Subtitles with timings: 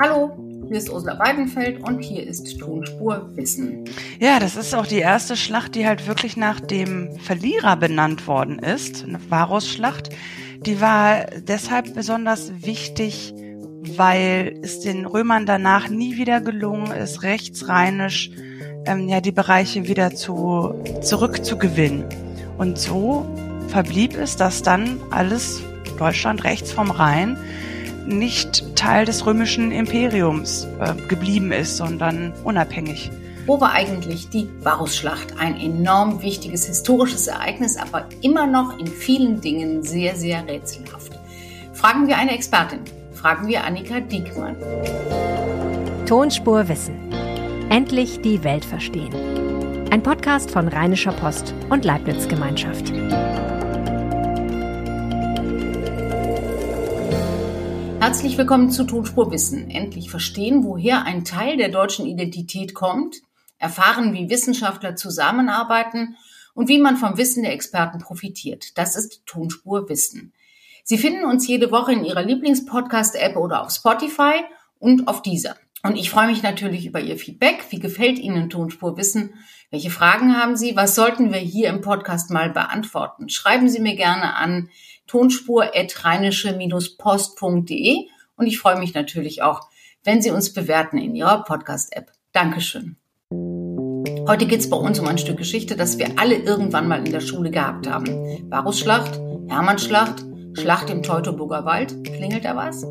[0.00, 0.32] Hallo,
[0.68, 3.84] hier ist Ursula Weidenfeld und hier ist Tonspur Wissen.
[4.18, 8.58] Ja, das ist auch die erste Schlacht, die halt wirklich nach dem Verlierer benannt worden
[8.58, 10.08] ist, eine Varusschlacht.
[10.64, 13.34] Die war deshalb besonders wichtig,
[13.96, 18.30] weil es den Römern danach nie wieder gelungen ist, rechtsrheinisch
[18.86, 22.04] ähm, ja die Bereiche wieder zu zurückzugewinnen.
[22.56, 23.26] Und so
[23.68, 25.62] verblieb es, dass dann alles
[25.98, 27.36] Deutschland rechts vom Rhein
[28.06, 33.10] nicht Teil des römischen Imperiums äh, geblieben ist, sondern unabhängig.
[33.46, 35.38] Wo war eigentlich die Varusschlacht?
[35.38, 41.18] Ein enorm wichtiges historisches Ereignis, aber immer noch in vielen Dingen sehr, sehr rätselhaft.
[41.72, 42.80] Fragen wir eine Expertin.
[43.12, 44.56] Fragen wir Annika Diekmann.
[46.06, 47.12] Tonspur Wissen.
[47.70, 49.12] Endlich die Welt verstehen.
[49.90, 52.92] Ein Podcast von Rheinischer Post und Leibniz Gemeinschaft.
[58.02, 59.70] Herzlich willkommen zu Tonspur Wissen.
[59.70, 63.18] Endlich verstehen, woher ein Teil der deutschen Identität kommt,
[63.58, 66.16] erfahren, wie Wissenschaftler zusammenarbeiten
[66.52, 68.76] und wie man vom Wissen der Experten profitiert.
[68.76, 70.32] Das ist Tonspur Wissen.
[70.82, 74.40] Sie finden uns jede Woche in Ihrer Lieblingspodcast-App oder auf Spotify
[74.80, 75.54] und auf dieser.
[75.84, 77.66] Und ich freue mich natürlich über Ihr Feedback.
[77.70, 79.34] Wie gefällt Ihnen Tonspur Wissen?
[79.70, 80.74] Welche Fragen haben Sie?
[80.74, 83.28] Was sollten wir hier im Podcast mal beantworten?
[83.28, 84.70] Schreiben Sie mir gerne an
[85.06, 89.68] tonspur-post.de und ich freue mich natürlich auch,
[90.04, 92.10] wenn Sie uns bewerten in Ihrer Podcast-App.
[92.32, 92.96] Dankeschön.
[94.28, 97.12] Heute geht es bei uns um ein Stück Geschichte, das wir alle irgendwann mal in
[97.12, 98.50] der Schule gehabt haben.
[98.50, 102.04] Varusschlacht, Hermannschlacht, Schlacht im Teutoburger Wald.
[102.04, 102.84] Klingelt da was?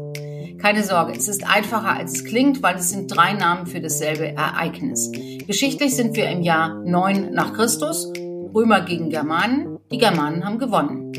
[0.58, 4.28] Keine Sorge, es ist einfacher als es klingt, weil es sind drei Namen für dasselbe
[4.28, 5.12] Ereignis.
[5.48, 8.12] Geschichtlich sind wir im Jahr 9 nach Christus,
[8.54, 9.80] Römer gegen Germanen.
[9.92, 11.14] Die Germanen haben gewonnen.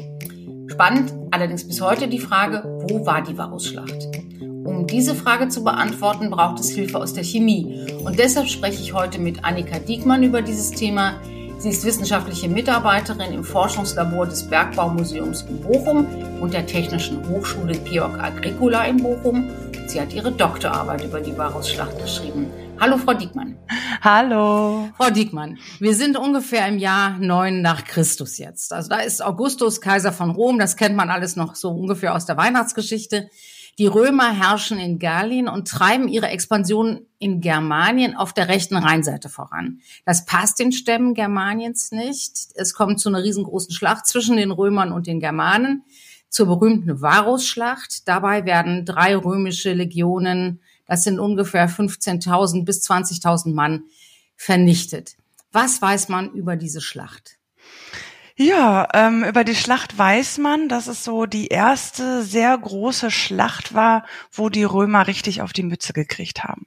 [0.72, 4.08] Spannend allerdings bis heute die Frage, wo war die Varusschlacht?
[4.40, 7.86] Um diese Frage zu beantworten, braucht es Hilfe aus der Chemie.
[8.02, 11.20] Und deshalb spreche ich heute mit Annika Diekmann über dieses Thema.
[11.58, 16.06] Sie ist wissenschaftliche Mitarbeiterin im Forschungslabor des Bergbaumuseums in Bochum
[16.40, 19.50] und der Technischen Hochschule Georg Agricola in Bochum.
[19.88, 22.46] Sie hat ihre Doktorarbeit über die Varusschlacht geschrieben.
[22.80, 23.56] Hallo, Frau Diekmann.
[24.00, 24.88] Hallo.
[24.96, 28.72] Frau Diekmann, wir sind ungefähr im Jahr 9 nach Christus jetzt.
[28.72, 32.26] Also da ist Augustus, Kaiser von Rom, das kennt man alles noch so ungefähr aus
[32.26, 33.28] der Weihnachtsgeschichte.
[33.78, 39.30] Die Römer herrschen in Gallien und treiben ihre Expansion in Germanien auf der rechten Rheinseite
[39.30, 39.80] voran.
[40.04, 42.48] Das passt den Stämmen Germaniens nicht.
[42.54, 45.84] Es kommt zu einer riesengroßen Schlacht zwischen den Römern und den Germanen,
[46.28, 48.08] zur berühmten Varusschlacht.
[48.08, 53.84] Dabei werden drei römische Legionen das sind ungefähr 15.000 bis 20.000 Mann
[54.36, 55.16] vernichtet.
[55.52, 57.38] Was weiß man über diese Schlacht?
[58.34, 63.74] Ja, ähm, über die Schlacht weiß man, dass es so die erste sehr große Schlacht
[63.74, 66.66] war, wo die Römer richtig auf die Mütze gekriegt haben.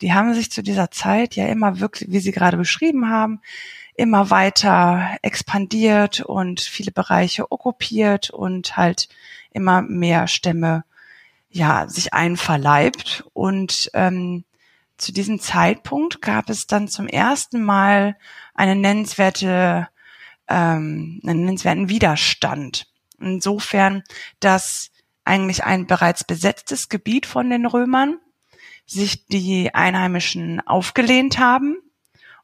[0.00, 3.40] Die haben sich zu dieser Zeit ja immer wirklich, wie Sie gerade beschrieben haben,
[3.94, 9.08] immer weiter expandiert und viele Bereiche okkupiert und halt
[9.52, 10.84] immer mehr Stämme
[11.52, 13.24] ja, sich einverleibt.
[13.32, 14.44] Und ähm,
[14.96, 18.16] zu diesem Zeitpunkt gab es dann zum ersten Mal
[18.54, 19.88] eine nennenswerte,
[20.48, 22.86] ähm, einen nennenswerten Widerstand.
[23.20, 24.02] Insofern,
[24.40, 24.90] dass
[25.24, 28.18] eigentlich ein bereits besetztes Gebiet von den Römern
[28.86, 31.76] sich die Einheimischen aufgelehnt haben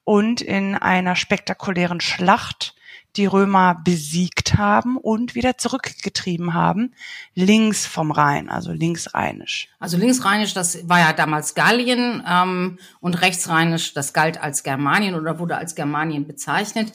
[0.05, 2.75] und in einer spektakulären Schlacht
[3.17, 6.95] die Römer besiegt haben und wieder zurückgetrieben haben,
[7.35, 9.69] links vom Rhein, also linksrheinisch.
[9.79, 15.39] Also linksrheinisch, das war ja damals Gallien ähm, und rechtsrheinisch, das galt als Germanien oder
[15.39, 16.93] wurde als Germanien bezeichnet.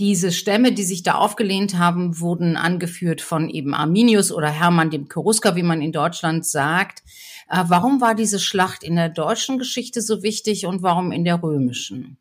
[0.00, 5.08] Diese Stämme, die sich da aufgelehnt haben, wurden angeführt von eben Arminius oder Hermann dem
[5.08, 7.04] Cherusker, wie man in Deutschland sagt.
[7.48, 11.42] Äh, warum war diese Schlacht in der deutschen Geschichte so wichtig und warum in der
[11.42, 12.18] römischen?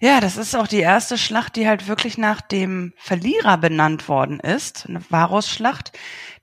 [0.00, 4.40] Ja, das ist auch die erste Schlacht, die halt wirklich nach dem Verlierer benannt worden
[4.40, 5.92] ist, eine Varusschlacht.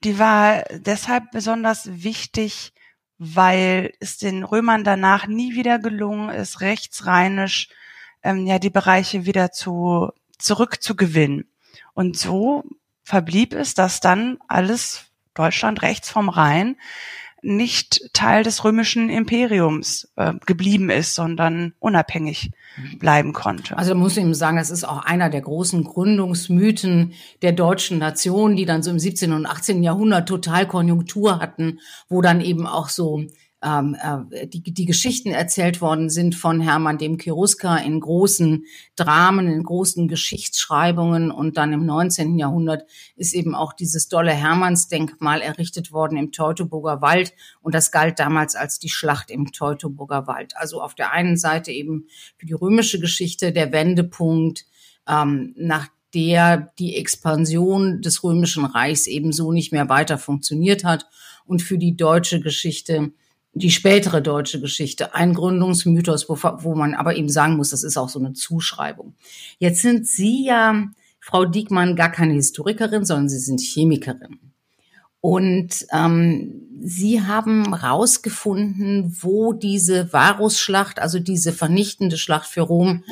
[0.04, 2.74] Die war deshalb besonders wichtig,
[3.18, 7.70] weil es den Römern danach nie wieder gelungen ist, rechtsrheinisch
[8.24, 11.50] ähm, ja die Bereiche wieder zu zurückzugewinnen.
[11.94, 12.64] Und so
[13.04, 16.78] verblieb es, dass dann alles Deutschland rechts vom Rhein
[17.42, 22.52] nicht Teil des römischen Imperiums äh, geblieben ist, sondern unabhängig
[22.98, 23.78] bleiben konnte.
[23.78, 28.56] Also muss ich ihm sagen, das ist auch einer der großen Gründungsmythen der deutschen Nation,
[28.56, 29.34] die dann so im 17.
[29.34, 29.84] und 18.
[29.84, 33.24] Jahrhundert total Konjunktur hatten, wo dann eben auch so
[33.62, 33.98] ähm,
[34.32, 38.66] äh, die, die Geschichten erzählt worden sind von Hermann dem Cherusker in großen
[38.96, 41.30] Dramen, in großen Geschichtsschreibungen.
[41.32, 42.38] Und dann im 19.
[42.38, 42.86] Jahrhundert
[43.16, 47.34] ist eben auch dieses dolle Hermannsdenkmal errichtet worden im Teutoburger Wald.
[47.62, 50.56] Und das galt damals als die Schlacht im Teutoburger Wald.
[50.56, 52.08] Also auf der einen Seite eben
[52.38, 54.66] für die römische Geschichte der Wendepunkt,
[55.08, 61.08] ähm, nach der die Expansion des Römischen Reichs ebenso nicht mehr weiter funktioniert hat
[61.46, 63.12] und für die deutsche Geschichte
[63.54, 67.98] die spätere deutsche Geschichte, ein Gründungsmythos, wo, wo man aber eben sagen muss, das ist
[67.98, 69.16] auch so eine Zuschreibung.
[69.58, 70.84] Jetzt sind Sie ja,
[71.20, 74.40] Frau Diekmann, gar keine Historikerin, sondern Sie sind Chemikerin.
[75.22, 83.04] Und ähm, Sie haben rausgefunden, wo diese Varusschlacht, also diese vernichtende Schlacht für Rom,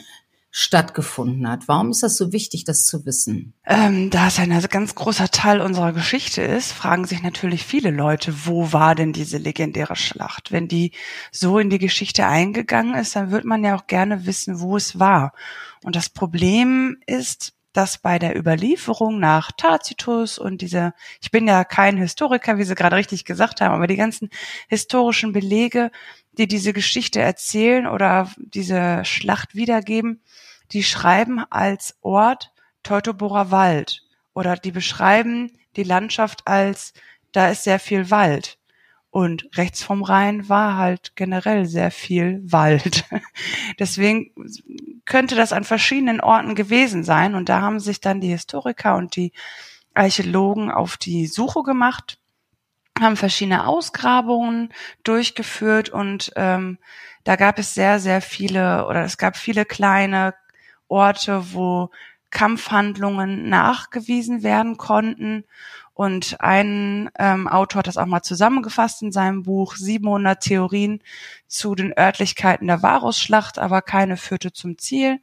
[0.60, 1.68] stattgefunden hat.
[1.68, 3.54] Warum ist das so wichtig, das zu wissen?
[3.64, 8.34] Ähm, da es ein ganz großer Teil unserer Geschichte ist, fragen sich natürlich viele Leute,
[8.48, 10.52] wo war denn diese legendäre Schlacht?
[10.52, 10.94] Wenn die
[11.32, 14.98] so in die Geschichte eingegangen ist, dann wird man ja auch gerne wissen, wo es
[14.98, 15.34] war.
[15.84, 21.66] Und das Problem ist, dass bei der Überlieferung nach Tacitus und diese, ich bin ja
[21.66, 24.32] kein Historiker, wie Sie gerade richtig gesagt haben, aber die ganzen
[24.70, 25.92] historischen Belege,
[26.32, 30.24] die diese Geschichte erzählen oder diese Schlacht wiedergeben,
[30.72, 32.54] die schreiben als Ort
[32.84, 34.04] Teutoburger Wald
[34.34, 36.94] oder die beschreiben die Landschaft als
[37.32, 38.58] da ist sehr viel Wald.
[39.10, 43.06] Und rechts vom Rhein war halt generell sehr viel Wald.
[43.80, 44.32] Deswegen
[45.06, 47.36] könnte das an verschiedenen Orten gewesen sein.
[47.36, 49.32] Und da haben sich dann die Historiker und die
[49.94, 52.20] Archäologen auf die Suche gemacht,
[53.00, 54.74] haben verschiedene Ausgrabungen
[55.04, 56.78] durchgeführt und ähm,
[57.24, 60.34] da gab es sehr, sehr viele oder es gab viele kleine
[60.88, 61.90] Orte, wo
[62.30, 65.46] Kampfhandlungen nachgewiesen werden konnten.
[65.94, 71.02] Und ein ähm, Autor hat das auch mal zusammengefasst in seinem Buch 700 Theorien
[71.48, 75.20] zu den Örtlichkeiten der Varusschlacht, aber keine führte zum Ziel.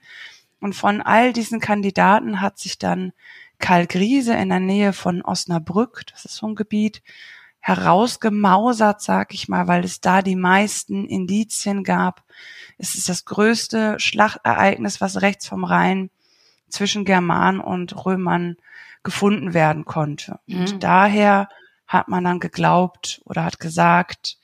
[0.61, 3.13] Und von all diesen Kandidaten hat sich dann
[3.59, 7.03] Karl Griese in der Nähe von Osnabrück, das ist so ein Gebiet,
[7.65, 12.23] herausgemausert, sag ich mal, weil es da die meisten Indizien gab,
[12.77, 16.11] es ist das größte Schlachtereignis, was rechts vom Rhein
[16.69, 18.59] zwischen Germanen und Römern
[19.03, 20.41] gefunden werden konnte.
[20.47, 20.61] Mhm.
[20.61, 21.49] Und daher
[21.87, 24.37] hat man dann geglaubt oder hat gesagt,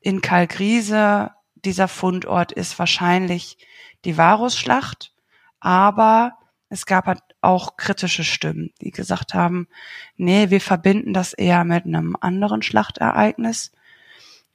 [0.00, 3.56] in Kalkriese, dieser Fundort ist wahrscheinlich
[4.04, 5.12] die Varusschlacht,
[5.60, 6.32] aber
[6.70, 9.68] es gab halt auch kritische Stimmen, die gesagt haben,
[10.16, 13.72] nee, wir verbinden das eher mit einem anderen Schlachtereignis.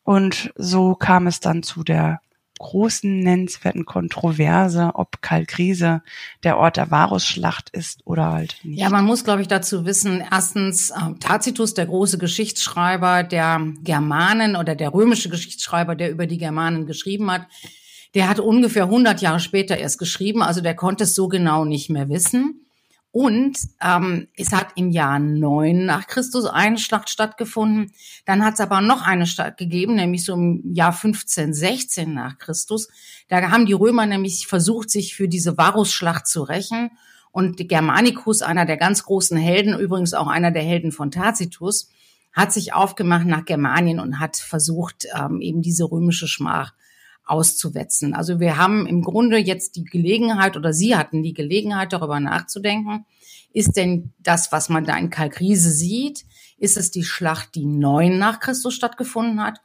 [0.03, 2.19] Und so kam es dann zu der
[2.59, 6.01] großen nennenswerten Kontroverse, ob Kalkriese
[6.44, 8.80] der Ort der Varusschlacht ist oder halt nicht.
[8.80, 14.56] Ja, man muss, glaube ich, dazu wissen, erstens, äh, Tacitus, der große Geschichtsschreiber der Germanen
[14.56, 17.47] oder der römische Geschichtsschreiber, der über die Germanen geschrieben hat,
[18.13, 21.89] der hat ungefähr 100 Jahre später erst geschrieben, also der konnte es so genau nicht
[21.89, 22.62] mehr wissen.
[23.13, 27.92] Und ähm, es hat im Jahr neun nach Christus eine Schlacht stattgefunden.
[28.25, 32.39] Dann hat es aber noch eine Stadt gegeben, nämlich so im Jahr 15, 16 nach
[32.39, 32.89] Christus.
[33.27, 36.89] Da haben die Römer nämlich versucht, sich für diese Varusschlacht zu rächen.
[37.31, 41.92] Und Germanicus, einer der ganz großen Helden, übrigens auch einer der Helden von Tacitus,
[42.31, 46.74] hat sich aufgemacht nach Germanien und hat versucht, ähm, eben diese römische Schmach
[47.25, 48.14] auszuwetzen.
[48.14, 53.06] Also wir haben im Grunde jetzt die Gelegenheit oder Sie hatten die Gelegenheit, darüber nachzudenken,
[53.54, 56.25] ist denn das, was man da in Kalkriese sieht,
[56.58, 59.60] ist es die Schlacht, die neun nach Christus stattgefunden hat?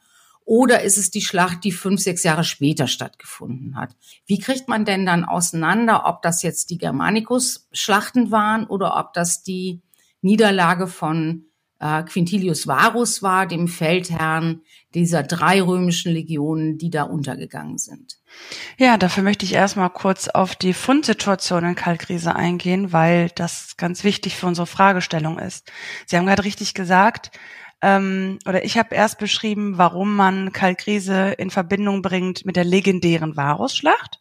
[0.44, 3.94] Oder ist es die Schlacht, die fünf, sechs Jahre später stattgefunden hat?
[4.24, 9.42] Wie kriegt man denn dann auseinander, ob das jetzt die Germanicus-Schlachten waren oder ob das
[9.42, 9.82] die
[10.22, 11.47] Niederlage von
[11.80, 14.62] äh, Quintilius Varus war, dem Feldherrn
[14.94, 18.18] dieser drei römischen Legionen, die da untergegangen sind.
[18.78, 24.04] Ja, dafür möchte ich erstmal kurz auf die Fundsituation in Kalkriese eingehen, weil das ganz
[24.04, 25.70] wichtig für unsere Fragestellung ist.
[26.06, 27.30] Sie haben gerade richtig gesagt,
[27.80, 33.36] ähm, oder ich habe erst beschrieben, warum man Kalkriese in Verbindung bringt mit der legendären
[33.36, 34.20] Varusschlacht.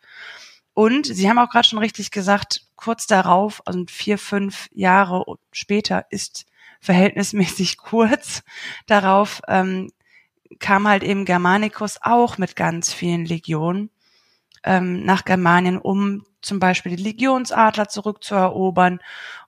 [0.74, 6.06] Und Sie haben auch gerade schon richtig gesagt, kurz darauf, also vier, fünf Jahre später,
[6.12, 6.46] ist
[6.80, 8.44] verhältnismäßig kurz
[8.86, 9.90] darauf ähm,
[10.60, 13.90] kam halt eben Germanicus auch mit ganz vielen Legionen
[14.64, 19.00] ähm, nach Germanien, um zum Beispiel die Legionsadler zurückzuerobern.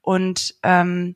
[0.02, 1.16] Und ähm,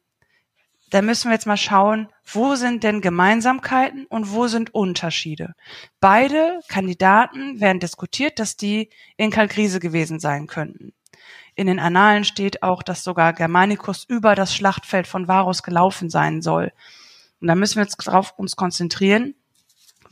[0.90, 5.56] da müssen wir jetzt mal schauen, wo sind denn Gemeinsamkeiten und wo sind Unterschiede.
[6.00, 10.94] Beide Kandidaten werden diskutiert, dass die in Kalkrise gewesen sein könnten.
[11.56, 16.42] In den Annalen steht auch, dass sogar Germanicus über das Schlachtfeld von Varus gelaufen sein
[16.42, 16.72] soll.
[17.42, 19.36] Und da müssen wir jetzt darauf uns konzentrieren,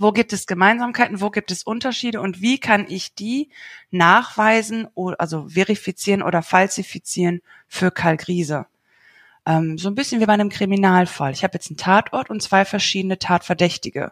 [0.01, 3.49] Wo gibt es Gemeinsamkeiten, wo gibt es Unterschiede und wie kann ich die
[3.91, 4.87] nachweisen,
[5.19, 8.65] also verifizieren oder falsifizieren für Kalkriese?
[9.45, 11.33] Ähm, so ein bisschen wie bei einem Kriminalfall.
[11.33, 14.11] Ich habe jetzt einen Tatort und zwei verschiedene Tatverdächtige.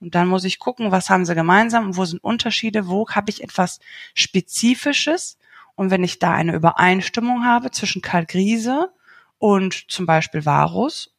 [0.00, 3.42] Und dann muss ich gucken, was haben sie gemeinsam wo sind Unterschiede, wo habe ich
[3.42, 3.80] etwas
[4.12, 5.38] Spezifisches.
[5.74, 8.92] Und wenn ich da eine Übereinstimmung habe zwischen Kalkriese
[9.38, 11.12] und zum Beispiel Varus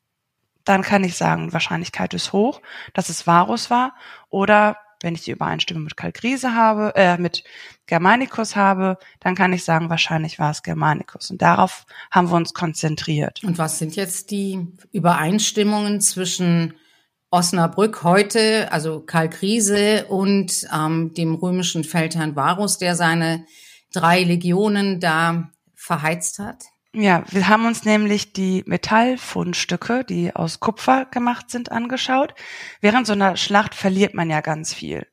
[0.66, 2.62] dann kann ich sagen, Wahrscheinlichkeit ist hoch,
[2.94, 3.96] dass es Varus war.
[4.30, 7.44] Oder wenn ich die Übereinstimmung mit Kalkrise habe, äh, mit
[7.88, 11.30] Germanicus habe, dann kann ich sagen, wahrscheinlich war es Germanicus.
[11.30, 13.44] Und darauf haben wir uns konzentriert.
[13.44, 16.76] Und was sind jetzt die Übereinstimmungen zwischen
[17.30, 23.46] Osnabrück heute, also Kalkrise und ähm, dem römischen Feldherrn Varus, der seine
[23.94, 26.66] drei Legionen da verheizt hat?
[26.96, 32.36] Ja, wir haben uns nämlich die Metallfundstücke, die aus Kupfer gemacht sind, angeschaut.
[32.82, 35.08] Während so einer Schlacht verliert man ja ganz viel.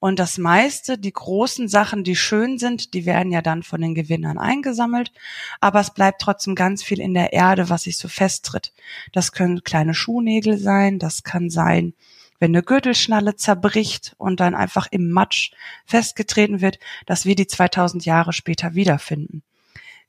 [0.00, 3.94] Und das meiste, die großen Sachen, die schön sind, die werden ja dann von den
[3.94, 5.12] Gewinnern eingesammelt.
[5.60, 8.72] Aber es bleibt trotzdem ganz viel in der Erde, was sich so festtritt.
[9.12, 11.92] Das können kleine Schuhnägel sein, das kann sein,
[12.40, 15.52] wenn eine Gürtelschnalle zerbricht und dann einfach im Matsch
[15.84, 19.42] festgetreten wird, dass wir die 2000 Jahre später wiederfinden.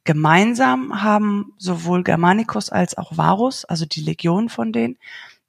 [0.03, 4.97] Gemeinsam haben sowohl Germanicus als auch Varus, also die Legion von denen,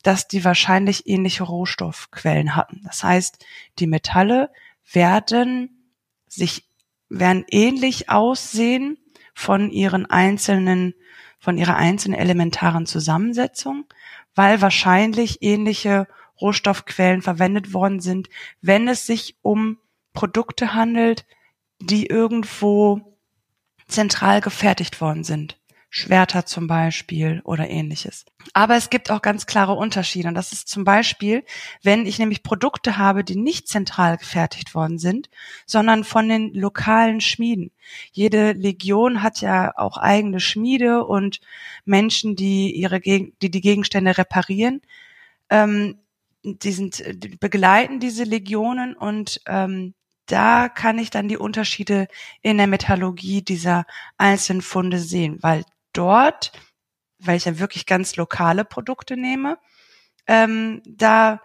[0.03, 2.83] dass die wahrscheinlich ähnliche Rohstoffquellen hatten.
[2.85, 3.47] Das heißt,
[3.79, 4.51] die Metalle
[4.93, 5.89] werden
[6.27, 6.65] sich,
[7.09, 8.99] werden ähnlich aussehen
[9.33, 10.95] von ihren einzelnen,
[11.39, 13.87] von ihrer einzelnen elementaren Zusammensetzung,
[14.35, 16.09] weil wahrscheinlich ähnliche
[16.43, 18.29] Rohstoffquellen verwendet worden sind,
[18.61, 19.79] wenn es sich um
[20.13, 21.25] Produkte handelt,
[21.81, 23.17] die irgendwo
[23.89, 25.59] zentral gefertigt worden sind.
[25.95, 28.25] Schwerter zum Beispiel oder ähnliches.
[28.55, 30.27] Aber es gibt auch ganz klare Unterschiede.
[30.27, 31.45] Und das ist zum Beispiel,
[31.83, 35.29] wenn ich nämlich Produkte habe, die nicht zentral gefertigt worden sind,
[35.67, 37.73] sondern von den lokalen Schmieden.
[38.11, 41.41] Jede Legion hat ja auch eigene Schmiede und
[41.85, 44.81] Menschen, die ihre, die die Gegenstände reparieren.
[45.51, 45.99] Ähm,
[46.43, 49.95] die sind, die begleiten diese Legionen und ähm,
[50.27, 52.09] da kann ich dann die Unterschiede
[52.43, 53.85] in der Metallurgie dieser
[54.17, 56.53] einzelnen Funde sehen, weil dort,
[57.19, 59.59] weil ich ja wirklich ganz lokale Produkte nehme,
[60.27, 61.41] ähm, da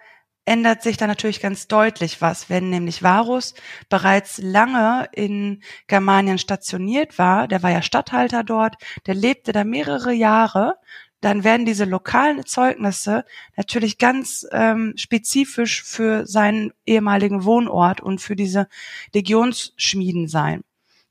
[0.45, 3.53] ändert sich da natürlich ganz deutlich was, wenn nämlich Varus
[3.89, 8.75] bereits lange in Germanien stationiert war, der war ja Statthalter dort,
[9.07, 10.75] der lebte da mehrere Jahre
[11.21, 18.35] dann werden diese lokalen Zeugnisse natürlich ganz ähm, spezifisch für seinen ehemaligen Wohnort und für
[18.35, 18.67] diese
[19.13, 20.63] Legionsschmieden sein.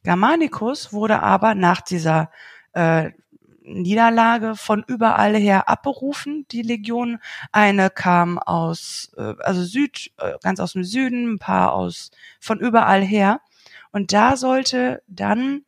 [0.04, 2.30] Germanicus wurde aber nach dieser
[2.72, 3.10] äh,
[3.66, 7.18] Niederlage von überall her abberufen, die Legion.
[7.50, 12.60] Eine kam aus, äh, also Süd, äh, ganz aus dem Süden, ein paar aus, von
[12.60, 13.40] überall her.
[13.90, 15.62] Und da sollte dann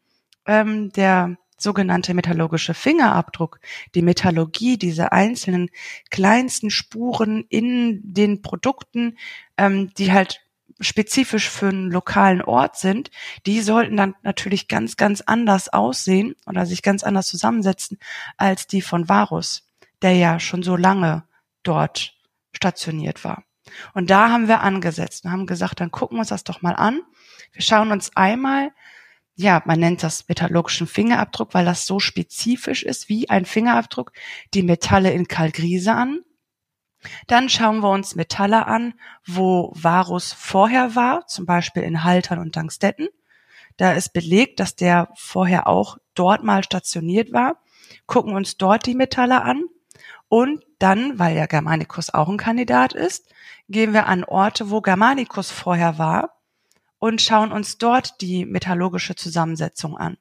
[0.46, 3.60] ähm, der sogenannte metallurgische Fingerabdruck,
[3.94, 5.70] die Metallurgie, diese einzelnen
[6.10, 9.18] kleinsten Spuren in den Produkten,
[9.56, 10.40] ähm, die halt
[10.80, 13.10] spezifisch für einen lokalen Ort sind,
[13.46, 17.98] die sollten dann natürlich ganz, ganz anders aussehen oder sich ganz anders zusammensetzen
[18.36, 19.68] als die von Varus,
[20.02, 21.24] der ja schon so lange
[21.62, 22.14] dort
[22.52, 23.44] stationiert war.
[23.92, 26.74] Und da haben wir angesetzt und haben gesagt, dann gucken wir uns das doch mal
[26.74, 27.00] an.
[27.52, 28.70] Wir schauen uns einmal
[29.40, 34.10] ja, man nennt das metallurgischen Fingerabdruck, weil das so spezifisch ist wie ein Fingerabdruck,
[34.52, 36.22] die Metalle in Kalkriese an.
[37.28, 42.56] Dann schauen wir uns Metalle an, wo Varus vorher war, zum Beispiel in Haltern und
[42.56, 43.06] Dankstetten.
[43.76, 47.62] Da ist belegt, dass der vorher auch dort mal stationiert war.
[48.06, 49.62] Gucken uns dort die Metalle an.
[50.26, 53.32] Und dann, weil ja Germanicus auch ein Kandidat ist,
[53.68, 56.37] gehen wir an Orte, wo Germanicus vorher war
[56.98, 60.16] und schauen uns dort die metallurgische Zusammensetzung an.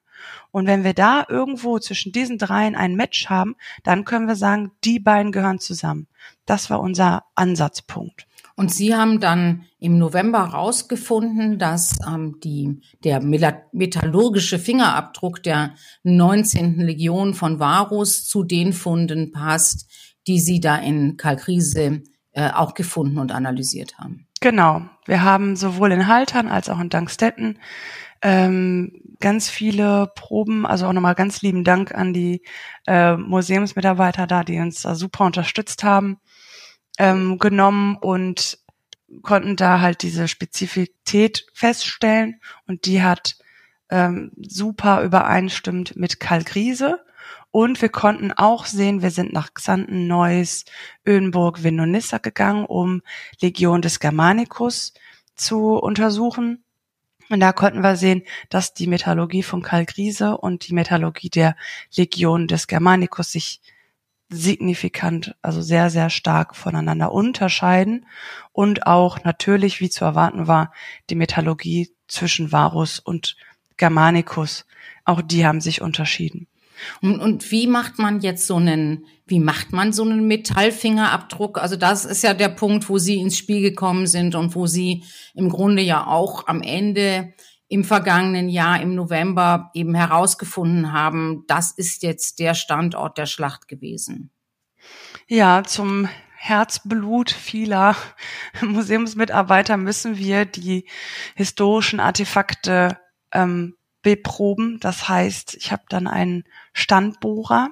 [0.52, 4.72] Und wenn wir da irgendwo zwischen diesen dreien ein Match haben, dann können wir sagen,
[4.84, 6.08] die beiden gehören zusammen.
[6.46, 8.26] Das war unser Ansatzpunkt.
[8.56, 16.80] Und Sie haben dann im November herausgefunden, dass ähm, die, der metallurgische Fingerabdruck der 19.
[16.80, 19.88] Legion von Varus zu den Funden passt,
[20.26, 24.27] die Sie da in Kalkriese äh, auch gefunden und analysiert haben.
[24.40, 24.88] Genau.
[25.06, 27.60] Wir haben sowohl in Haltern als auch in Dankstetten
[28.22, 32.44] ähm, ganz viele Proben, also auch nochmal ganz lieben Dank an die
[32.88, 36.20] äh, Museumsmitarbeiter da, die uns da super unterstützt haben,
[36.98, 38.60] ähm, genommen und
[39.22, 42.42] konnten da halt diese Spezifität feststellen.
[42.68, 43.38] Und die hat
[43.90, 47.00] ähm, super übereinstimmt mit Kalkriese
[47.52, 50.66] Und wir konnten auch sehen, wir sind nach Xanten, Neuss,
[51.06, 53.02] Ödenburg, Vindonissa gegangen, um
[53.42, 54.94] Legion des Germanicus
[55.36, 56.64] zu untersuchen.
[57.30, 61.56] Und da konnten wir sehen, dass die Metallurgie von Karl Griese und die Metallurgie der
[61.96, 63.62] Legion des Germanicus sich
[64.30, 68.06] signifikant, also sehr, sehr stark voneinander unterscheiden
[68.52, 70.74] und auch natürlich, wie zu erwarten war,
[71.10, 73.38] die Metallurgie zwischen Varus und
[73.78, 74.66] Germanicus,
[75.06, 76.48] auch die haben sich unterschieden.
[77.02, 81.58] Und, und wie macht man jetzt so einen, wie macht man so einen Metallfingerabdruck?
[81.58, 85.04] Also das ist ja der Punkt, wo Sie ins Spiel gekommen sind und wo Sie
[85.34, 87.34] im Grunde ja auch am Ende
[87.70, 93.68] im vergangenen Jahr im November eben herausgefunden haben, das ist jetzt der Standort der Schlacht
[93.68, 94.32] gewesen.
[95.28, 96.08] Ja, zum
[96.38, 97.96] Herzblut vieler
[98.62, 100.88] Museumsmitarbeiter müssen wir die
[101.36, 102.98] historischen Artefakte
[103.34, 103.76] ähm,
[104.16, 104.80] beproben.
[104.80, 107.72] Das heißt, ich habe dann einen Standbohrer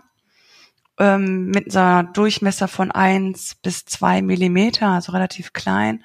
[1.00, 6.04] ähm, mit so einer Durchmesser von eins bis zwei Millimeter, also relativ klein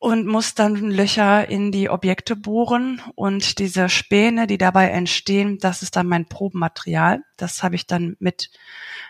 [0.00, 5.82] und muss dann Löcher in die Objekte bohren und diese Späne, die dabei entstehen, das
[5.82, 7.22] ist dann mein Probenmaterial.
[7.36, 8.50] Das habe ich dann mit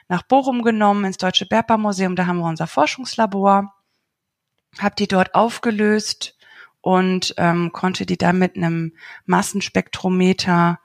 [0.09, 2.17] nach Bochum genommen ins Deutsche Bergbaumuseum.
[2.17, 3.73] Da haben wir unser Forschungslabor,
[4.79, 6.37] habe die dort aufgelöst
[6.81, 8.93] und ähm, konnte die dann mit einem
[9.27, 10.81] Massenspektrometer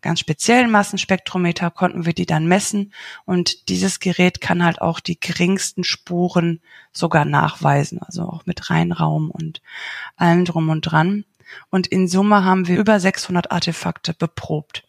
[0.00, 2.92] ganz speziellen Massenspektrometer konnten wir die dann messen
[3.24, 6.60] und dieses Gerät kann halt auch die geringsten Spuren
[6.92, 9.60] sogar nachweisen, also auch mit Reinraum und
[10.16, 11.24] allem drum und dran.
[11.70, 14.85] Und in Summe haben wir über 600 Artefakte beprobt.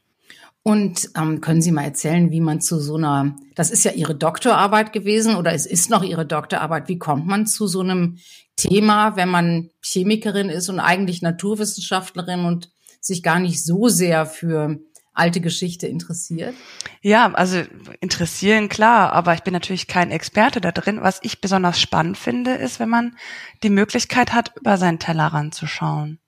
[0.67, 4.15] Und ähm, können Sie mal erzählen, wie man zu so einer, das ist ja Ihre
[4.15, 8.17] Doktorarbeit gewesen oder es ist noch Ihre Doktorarbeit, wie kommt man zu so einem
[8.57, 12.69] Thema, wenn man Chemikerin ist und eigentlich Naturwissenschaftlerin und
[12.99, 14.77] sich gar nicht so sehr für
[15.13, 16.53] alte Geschichte interessiert?
[17.01, 17.63] Ja, also
[18.01, 20.99] interessieren klar, aber ich bin natürlich kein Experte da drin.
[20.99, 23.15] Was ich besonders spannend finde, ist, wenn man
[23.63, 26.19] die Möglichkeit hat, über seinen Tellerrand zu schauen.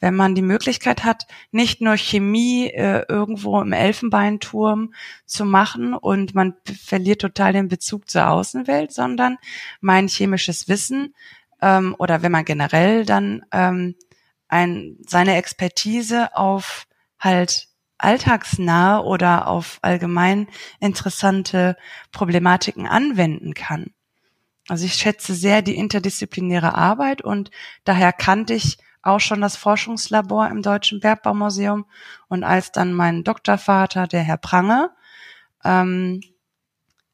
[0.00, 4.94] Wenn man die Möglichkeit hat, nicht nur Chemie äh, irgendwo im Elfenbeinturm
[5.26, 9.36] zu machen und man verliert total den Bezug zur Außenwelt, sondern
[9.80, 11.14] mein chemisches Wissen
[11.60, 13.94] ähm, oder wenn man generell dann ähm,
[14.48, 16.86] ein, seine Expertise auf
[17.18, 20.48] halt alltagsnahe oder auf allgemein
[20.80, 21.76] interessante
[22.12, 23.92] Problematiken anwenden kann.
[24.68, 27.50] Also ich schätze sehr die interdisziplinäre Arbeit und
[27.84, 31.86] daher kannte ich auch schon das Forschungslabor im Deutschen Bergbaumuseum
[32.28, 34.90] und als dann mein Doktorvater, der Herr Prange,
[35.64, 36.20] ähm,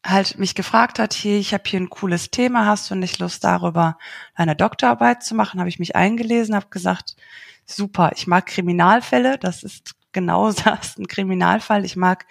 [0.05, 3.44] halt mich gefragt hat, hier, ich habe hier ein cooles Thema, hast du nicht Lust
[3.44, 3.99] darüber
[4.35, 5.59] eine Doktorarbeit zu machen?
[5.61, 7.16] Habe ich mich eingelesen, habe gesagt,
[7.64, 11.85] super, ich mag Kriminalfälle, das ist genau das, ein Kriminalfall.
[11.85, 12.27] Ich mag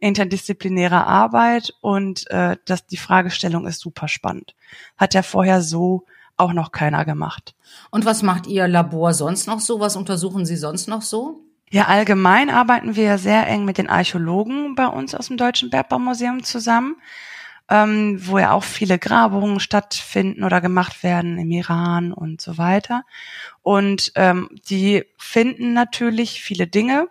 [0.00, 4.54] interdisziplinäre Arbeit und äh, das, die Fragestellung ist super spannend.
[4.96, 7.54] Hat ja vorher so auch noch keiner gemacht.
[7.90, 9.80] Und was macht Ihr Labor sonst noch so?
[9.80, 11.42] Was untersuchen Sie sonst noch so?
[11.70, 16.44] Ja, allgemein arbeiten wir sehr eng mit den Archäologen bei uns aus dem Deutschen Bergbaumuseum
[16.44, 16.96] zusammen,
[17.68, 23.02] ähm, wo ja auch viele Grabungen stattfinden oder gemacht werden im Iran und so weiter.
[23.62, 27.08] Und ähm, die finden natürlich viele Dinge.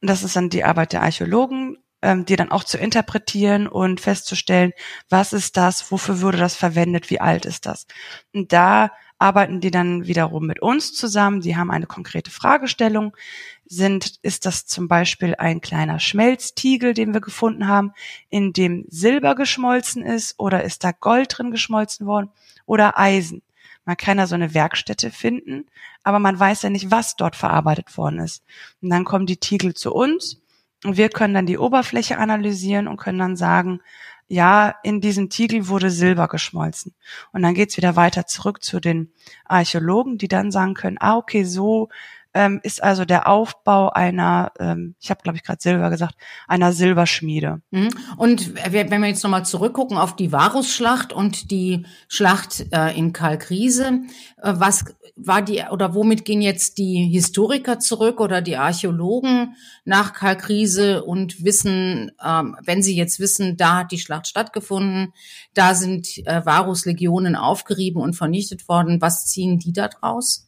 [0.00, 4.72] Das ist dann die Arbeit der Archäologen, ähm, die dann auch zu interpretieren und festzustellen,
[5.08, 7.86] was ist das, wofür würde das verwendet, wie alt ist das.
[8.34, 11.40] Und da arbeiten die dann wiederum mit uns zusammen.
[11.40, 13.16] Die haben eine konkrete Fragestellung.
[13.64, 17.92] Sind, ist das zum Beispiel ein kleiner Schmelztiegel, den wir gefunden haben,
[18.28, 22.30] in dem Silber geschmolzen ist oder ist da Gold drin geschmolzen worden
[22.66, 23.42] oder Eisen?
[23.86, 25.64] Man kann da so eine Werkstätte finden,
[26.02, 28.42] aber man weiß ja nicht, was dort verarbeitet worden ist.
[28.82, 30.43] Und dann kommen die Tiegel zu uns
[30.84, 33.80] und wir können dann die Oberfläche analysieren und können dann sagen,
[34.28, 36.94] ja, in diesem Tiegel wurde Silber geschmolzen.
[37.32, 39.12] Und dann geht's wieder weiter zurück zu den
[39.44, 41.88] Archäologen, die dann sagen können, ah, okay, so
[42.34, 46.16] ähm, ist also der Aufbau einer, ähm, ich habe glaube ich gerade Silber gesagt,
[46.48, 47.62] einer Silberschmiede.
[47.70, 47.90] Mhm.
[48.16, 54.00] Und wenn wir jetzt nochmal zurückgucken auf die Varusschlacht und die Schlacht äh, in Kalkriese,
[54.42, 54.84] äh, was
[55.16, 61.44] war die oder womit gehen jetzt die Historiker zurück oder die Archäologen nach Kalkriese und
[61.44, 65.12] wissen, ähm, wenn sie jetzt wissen, da hat die Schlacht stattgefunden,
[65.54, 70.43] da sind äh, Varuslegionen aufgerieben und vernichtet worden, was ziehen die da draus?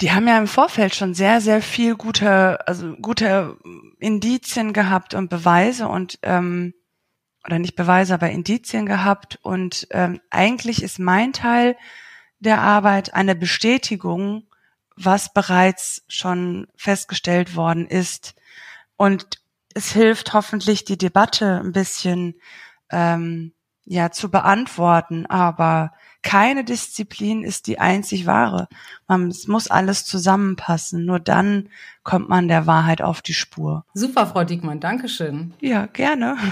[0.00, 3.56] Die haben ja im Vorfeld schon sehr, sehr viel gute, also gute
[3.98, 6.74] Indizien gehabt und Beweise und ähm,
[7.44, 9.38] oder nicht Beweise, aber Indizien gehabt.
[9.42, 11.76] Und ähm, eigentlich ist mein Teil
[12.38, 14.44] der Arbeit eine Bestätigung,
[14.96, 18.34] was bereits schon festgestellt worden ist.
[18.96, 19.40] Und
[19.74, 22.34] es hilft hoffentlich die Debatte ein bisschen
[22.90, 23.52] ähm,
[23.84, 28.68] ja zu beantworten, aber keine Disziplin ist die einzig wahre.
[29.08, 31.04] Man, es muss alles zusammenpassen.
[31.04, 31.68] Nur dann
[32.02, 33.84] kommt man der Wahrheit auf die Spur.
[33.94, 35.54] Super, Frau Diekmann, Dankeschön.
[35.60, 36.36] Ja, gerne.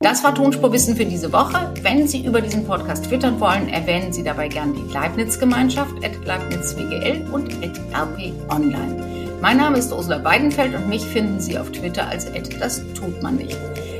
[0.00, 1.74] Das war Tonspurwissen für diese Woche.
[1.82, 7.28] Wenn Sie über diesen Podcast twittern wollen, erwähnen Sie dabei gern die Leibniz-Gemeinschaft, at LeibnizWGL
[7.32, 9.36] und at RP Online.
[9.42, 13.20] Mein Name ist Ursula Weidenfeld und mich finden Sie auf Twitter als at das tut
[13.24, 13.58] man nicht.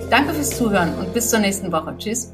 [0.09, 1.93] Danke fürs Zuhören und bis zur nächsten Woche.
[1.99, 2.33] Tschüss.